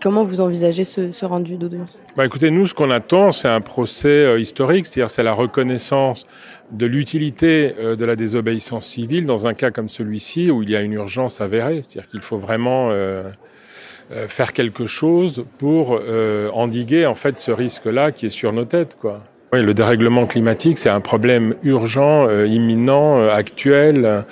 Comment 0.00 0.22
vous 0.22 0.40
envisagez 0.40 0.84
ce, 0.84 1.24
rendu 1.24 1.56
d'audience? 1.56 1.98
Bah 2.16 2.24
Écoutez, 2.24 2.52
nous, 2.52 2.64
ce 2.68 2.74
qu'on 2.74 2.92
attend, 2.92 3.32
c'est 3.32 3.48
un 3.48 3.60
procès 3.60 4.08
euh, 4.08 4.38
historique, 4.38 4.86
c'est-à-dire 4.86 5.10
c'est 5.10 5.24
la 5.24 5.32
reconnaissance 5.32 6.28
de 6.70 6.86
l'utilité 6.86 7.74
euh, 7.80 7.96
de 7.96 8.04
la 8.04 8.14
désobéissance 8.14 8.86
civile 8.86 9.26
dans 9.26 9.48
un 9.48 9.54
cas 9.54 9.72
comme 9.72 9.88
celui-ci 9.88 10.52
où 10.52 10.62
il 10.62 10.70
y 10.70 10.76
a 10.76 10.80
une 10.80 10.92
urgence 10.92 11.40
avérée, 11.40 11.82
c'est-à-dire 11.82 12.08
qu'il 12.08 12.22
faut 12.22 12.38
vraiment 12.38 12.90
faire 14.28 14.52
quelque 14.52 14.86
chose 14.86 15.44
pour 15.58 16.00
endiguer 16.52 17.06
en 17.06 17.16
fait 17.16 17.36
ce 17.36 17.50
risque-là 17.50 18.12
qui 18.12 18.26
est 18.26 18.30
sur 18.30 18.52
nos 18.52 18.64
têtes, 18.64 18.96
quoi. 19.00 19.22
Oui, 19.54 19.62
le 19.62 19.72
dérèglement 19.72 20.26
climatique, 20.26 20.78
c'est 20.78 20.88
un 20.88 21.00
problème 21.00 21.54
urgent, 21.62 22.26
euh, 22.26 22.44
imminent, 22.44 23.18
euh, 23.18 23.30
actuel, 23.30 24.24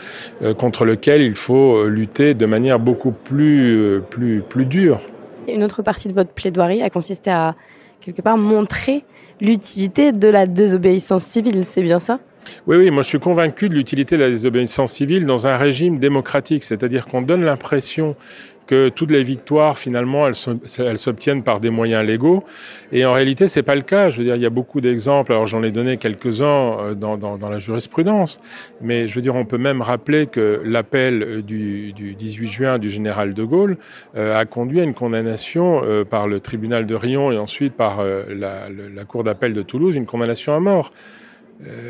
euh, 0.43 0.53
contre 0.53 0.85
lequel 0.85 1.23
il 1.23 1.37
faut 1.37 1.87
lutter 1.87 2.35
de 2.35 2.45
manière 2.45 2.81
beaucoup 2.81 3.13
plus, 3.13 4.01
plus, 4.11 4.41
plus 4.41 4.65
dure. 4.65 5.01
Une 5.47 5.63
autre 5.63 5.81
partie 5.81 6.09
de 6.09 6.13
votre 6.13 6.33
plaidoirie 6.33 6.83
a 6.83 6.91
consisté 6.91 7.31
à, 7.31 7.55
quelque 8.01 8.21
part, 8.21 8.37
montrer 8.37 9.05
l'utilité 9.41 10.11
de 10.11 10.27
la 10.27 10.49
désobéissance 10.49 11.23
civile, 11.23 11.65
c'est 11.65 11.83
bien 11.83 12.01
ça? 12.01 12.19
Oui, 12.67 12.77
oui, 12.77 12.91
moi 12.91 13.05
je 13.05 13.09
suis 13.09 13.21
convaincu 13.21 13.69
de 13.69 13.75
l'utilité 13.75 14.17
de 14.17 14.23
la 14.23 14.31
désobéissance 14.31 14.91
civile 14.91 15.25
dans 15.25 15.47
un 15.47 15.57
régime 15.57 16.01
démocratique, 16.01 16.65
c'est-à-dire 16.65 17.07
qu'on 17.07 17.23
donne 17.23 17.45
l'impression 17.45 18.17
que 18.67 18.89
toutes 18.89 19.11
les 19.11 19.23
victoires, 19.23 19.79
finalement, 19.79 20.27
elles 20.27 20.99
s'obtiennent 20.99 21.43
par 21.43 21.61
des 21.61 21.71
moyens 21.71 22.05
légaux. 22.05 22.45
Et 22.93 23.05
en 23.05 23.13
réalité, 23.13 23.47
c'est 23.47 23.63
pas 23.63 23.75
le 23.75 23.83
cas. 23.83 24.11
Je 24.11 24.19
veux 24.19 24.25
dire, 24.25 24.37
il 24.37 24.43
y 24.43 24.47
a 24.47 24.51
beaucoup 24.51 24.81
d'exemples. 24.81 25.33
Alors, 25.33 25.47
j'en 25.47 25.63
ai 25.63 25.71
donné 25.71 25.97
quelques-uns 25.97 26.45
euh, 26.45 26.95
dans, 26.95 27.39
la 27.51 27.59
jurisprudence. 27.59 28.41
Mais 28.81 29.09
je 29.09 29.15
veux 29.15 29.23
dire, 29.23 29.35
on 29.35 29.45
peut 29.45 29.59
même 29.59 29.83
rappeler 29.83 30.27
que 30.27 30.61
l'appel 30.65 31.23
euh, 31.23 31.43
du, 31.43 31.93
du, 31.93 32.15
18 32.15 32.47
juin 32.47 32.79
du 32.79 32.91
général 32.91 33.35
de 33.35 33.45
Gaulle 33.45 33.79
euh, 34.17 34.39
a 34.39 34.45
conduit 34.45 34.81
à 34.81 34.85
une 34.85 34.95
condamnation 34.95 35.83
par 36.09 36.29
le 36.29 36.41
tribunal 36.41 36.87
de 36.87 36.95
Rion 36.95 37.33
et 37.33 37.39
ensuite 37.39 37.75
par 37.75 38.05
la, 38.05 38.69
la 38.69 39.05
Cour 39.05 39.25
d'appel 39.25 39.55
de 39.55 39.63
Toulouse, 39.63 39.97
une 39.97 40.07
condamnation 40.07 40.55
à 40.55 40.61
mort. 40.61 40.93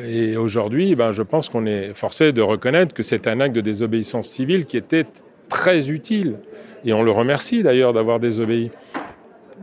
Et 0.06 0.36
aujourd'hui, 0.36 0.94
ben, 0.94 1.12
je 1.12 1.22
pense 1.22 1.48
qu'on 1.48 1.66
est 1.66 1.94
forcé 1.94 2.32
de 2.32 2.42
reconnaître 2.42 2.94
que 2.94 3.02
c'est 3.02 3.26
un 3.26 3.40
acte 3.40 3.54
de 3.54 3.60
désobéissance 3.60 4.28
civile 4.28 4.66
qui 4.66 4.76
était 4.76 5.06
très 5.48 5.90
utile. 5.90 6.36
Et 6.84 6.92
on 6.92 7.02
le 7.02 7.10
remercie 7.10 7.62
d'ailleurs 7.62 7.92
d'avoir 7.92 8.18
désobéi. 8.18 8.70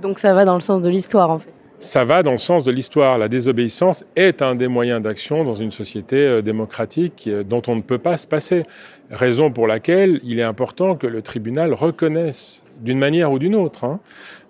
Donc 0.02 0.20
ça 0.20 0.34
va 0.34 0.46
dans 0.46 0.56
le 0.56 0.62
sens 0.62 0.82
de 0.82 0.90
l'histoire 0.90 1.30
en 1.30 1.40
fait 1.40 1.52
ça 1.82 2.04
va 2.04 2.24
dans 2.24 2.34
le 2.34 2.38
sens 2.38 2.66
de 2.66 2.72
l'histoire. 2.72 3.18
La 3.18 3.30
désobéissance 3.30 4.04
est 4.18 4.42
un 4.42 4.56
des 4.56 4.68
moyens 4.68 5.02
d'action 5.02 5.46
dans 5.46 5.54
une 5.54 5.72
société 5.72 6.18
euh, 6.18 6.42
démocratique 6.42 7.24
euh, 7.28 7.44
dont 7.44 7.62
on 7.68 7.76
ne 7.78 7.82
peut 7.82 7.98
pas 7.98 8.18
se 8.18 8.28
passer. 8.28 8.64
Raison 9.10 9.50
pour 9.50 9.66
laquelle 9.66 10.20
il 10.24 10.40
est 10.40 10.44
important 10.44 10.96
que 10.96 11.08
le 11.08 11.22
tribunal 11.22 11.74
reconnaisse 11.74 12.64
d'une 12.82 13.00
manière 13.00 13.32
ou 13.32 13.40
d'une 13.40 13.56
autre, 13.56 13.84
hein, 13.84 14.00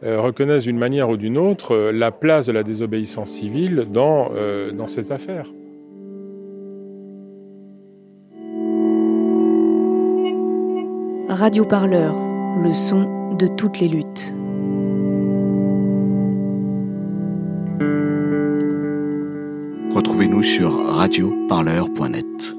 euh, 0.03 0.21
reconnaisse 0.21 0.63
d'une 0.63 0.77
manière 0.77 1.09
ou 1.09 1.17
d'une 1.17 1.37
autre 1.37 1.91
la 1.91 2.11
place 2.11 2.45
de 2.45 2.51
la 2.51 2.63
désobéissance 2.63 3.29
civile 3.29 3.87
dans, 3.91 4.31
euh, 4.35 4.71
dans 4.71 4.87
ces 4.87 5.11
affaires. 5.11 5.47
Radio 11.29 11.63
Parleur, 11.63 12.15
le 12.57 12.73
son 12.73 13.35
de 13.35 13.45
toutes 13.45 13.79
les 13.79 13.87
luttes. 13.87 14.33
Retrouvez-nous 19.93 20.41
sur 20.41 20.85
radioparleur.net. 20.87 22.58